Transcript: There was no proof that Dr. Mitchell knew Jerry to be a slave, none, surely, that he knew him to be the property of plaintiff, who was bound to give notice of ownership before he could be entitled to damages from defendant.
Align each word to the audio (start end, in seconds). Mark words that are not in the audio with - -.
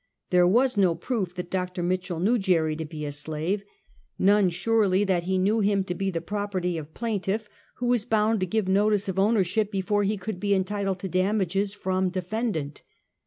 There 0.31 0.47
was 0.47 0.77
no 0.77 0.95
proof 0.95 1.35
that 1.35 1.51
Dr. 1.51 1.83
Mitchell 1.83 2.19
knew 2.19 2.39
Jerry 2.39 2.75
to 2.75 2.85
be 2.85 3.05
a 3.05 3.11
slave, 3.11 3.63
none, 4.17 4.49
surely, 4.49 5.03
that 5.03 5.25
he 5.25 5.37
knew 5.37 5.59
him 5.59 5.83
to 5.83 5.93
be 5.93 6.09
the 6.09 6.19
property 6.21 6.75
of 6.75 6.95
plaintiff, 6.95 7.47
who 7.75 7.85
was 7.89 8.03
bound 8.03 8.39
to 8.39 8.47
give 8.47 8.67
notice 8.67 9.07
of 9.07 9.19
ownership 9.19 9.69
before 9.69 10.01
he 10.01 10.17
could 10.17 10.39
be 10.39 10.55
entitled 10.55 10.97
to 11.01 11.07
damages 11.07 11.75
from 11.75 12.09
defendant. 12.09 12.81